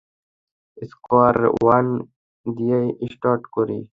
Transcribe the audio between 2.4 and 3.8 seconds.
দিয়েই স্টার্ট করি।